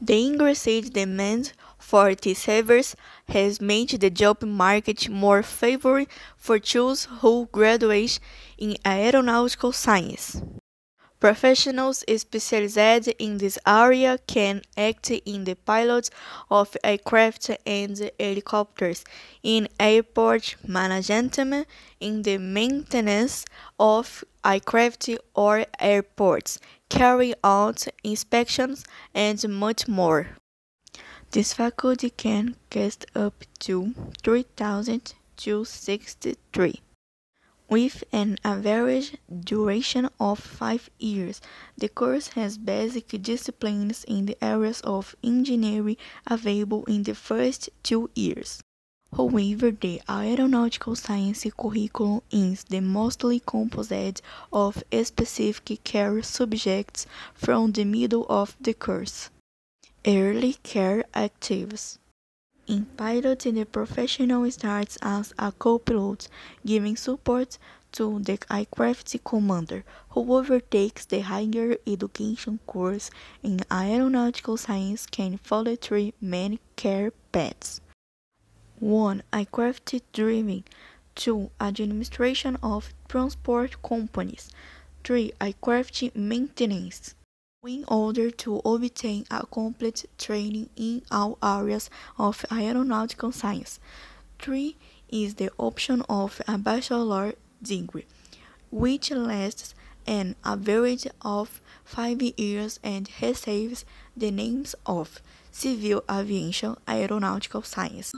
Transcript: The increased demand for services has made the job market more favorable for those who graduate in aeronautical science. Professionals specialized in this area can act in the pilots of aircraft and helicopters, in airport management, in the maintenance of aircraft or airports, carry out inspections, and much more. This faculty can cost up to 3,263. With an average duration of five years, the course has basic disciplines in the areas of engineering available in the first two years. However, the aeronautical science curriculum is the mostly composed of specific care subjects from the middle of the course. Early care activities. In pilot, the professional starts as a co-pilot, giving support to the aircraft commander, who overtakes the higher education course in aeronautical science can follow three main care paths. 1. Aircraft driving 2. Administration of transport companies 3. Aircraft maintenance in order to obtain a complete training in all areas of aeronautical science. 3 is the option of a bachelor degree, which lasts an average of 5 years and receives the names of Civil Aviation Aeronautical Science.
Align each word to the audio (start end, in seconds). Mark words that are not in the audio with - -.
The 0.00 0.26
increased 0.26 0.92
demand 0.92 1.52
for 1.78 2.14
services 2.34 2.96
has 3.28 3.60
made 3.60 3.90
the 3.90 4.10
job 4.10 4.42
market 4.42 5.08
more 5.08 5.42
favorable 5.42 6.10
for 6.36 6.58
those 6.58 7.04
who 7.20 7.48
graduate 7.52 8.18
in 8.58 8.76
aeronautical 8.84 9.72
science. 9.72 10.42
Professionals 11.20 12.04
specialized 12.16 13.08
in 13.18 13.38
this 13.38 13.58
area 13.66 14.18
can 14.26 14.60
act 14.76 15.10
in 15.10 15.44
the 15.44 15.54
pilots 15.54 16.10
of 16.50 16.76
aircraft 16.84 17.50
and 17.64 18.10
helicopters, 18.20 19.04
in 19.42 19.66
airport 19.80 20.56
management, 20.68 21.38
in 21.98 22.22
the 22.22 22.36
maintenance 22.36 23.46
of 23.78 24.22
aircraft 24.44 25.08
or 25.34 25.64
airports, 25.80 26.58
carry 26.94 27.34
out 27.42 27.88
inspections, 28.04 28.84
and 29.12 29.48
much 29.48 29.88
more. 29.88 30.28
This 31.32 31.52
faculty 31.52 32.10
can 32.10 32.54
cost 32.70 33.04
up 33.16 33.42
to 33.66 33.92
3,263. 34.22 36.80
With 37.68 38.04
an 38.12 38.38
average 38.44 39.16
duration 39.28 40.08
of 40.20 40.38
five 40.38 40.88
years, 41.00 41.40
the 41.76 41.88
course 41.88 42.28
has 42.28 42.58
basic 42.58 43.08
disciplines 43.20 44.04
in 44.04 44.26
the 44.26 44.36
areas 44.40 44.80
of 44.82 45.16
engineering 45.24 45.96
available 46.28 46.84
in 46.84 47.02
the 47.02 47.16
first 47.16 47.70
two 47.82 48.08
years. 48.14 48.62
However, 49.16 49.70
the 49.70 50.02
aeronautical 50.08 50.96
science 50.96 51.46
curriculum 51.56 52.22
is 52.32 52.64
the 52.64 52.80
mostly 52.80 53.40
composed 53.46 54.20
of 54.52 54.82
specific 55.04 55.84
care 55.84 56.20
subjects 56.20 57.06
from 57.32 57.70
the 57.70 57.84
middle 57.84 58.26
of 58.28 58.56
the 58.60 58.74
course. 58.74 59.30
Early 60.04 60.54
care 60.64 61.04
activities. 61.14 62.00
In 62.66 62.86
pilot, 62.96 63.40
the 63.40 63.64
professional 63.64 64.50
starts 64.50 64.98
as 65.00 65.32
a 65.38 65.52
co-pilot, 65.52 66.28
giving 66.66 66.96
support 66.96 67.56
to 67.92 68.18
the 68.18 68.38
aircraft 68.50 69.16
commander, 69.22 69.84
who 70.10 70.34
overtakes 70.34 71.04
the 71.04 71.20
higher 71.20 71.76
education 71.86 72.58
course 72.66 73.10
in 73.44 73.60
aeronautical 73.70 74.56
science 74.56 75.06
can 75.06 75.38
follow 75.38 75.76
three 75.76 76.14
main 76.20 76.58
care 76.74 77.12
paths. 77.30 77.80
1. 78.84 79.22
Aircraft 79.32 79.94
driving 80.12 80.62
2. 81.14 81.50
Administration 81.58 82.58
of 82.62 82.92
transport 83.08 83.82
companies 83.82 84.50
3. 85.04 85.32
Aircraft 85.40 86.14
maintenance 86.14 87.14
in 87.66 87.82
order 87.88 88.30
to 88.30 88.60
obtain 88.62 89.24
a 89.30 89.46
complete 89.46 90.04
training 90.18 90.68
in 90.76 91.00
all 91.10 91.38
areas 91.42 91.88
of 92.18 92.44
aeronautical 92.52 93.32
science. 93.32 93.80
3 94.38 94.76
is 95.08 95.36
the 95.36 95.50
option 95.56 96.02
of 96.10 96.42
a 96.46 96.58
bachelor 96.58 97.32
degree, 97.62 98.04
which 98.70 99.10
lasts 99.10 99.74
an 100.06 100.36
average 100.44 101.06
of 101.22 101.62
5 101.84 102.20
years 102.36 102.78
and 102.84 103.08
receives 103.22 103.86
the 104.14 104.30
names 104.30 104.74
of 104.84 105.22
Civil 105.50 106.04
Aviation 106.10 106.76
Aeronautical 106.86 107.62
Science. 107.62 108.12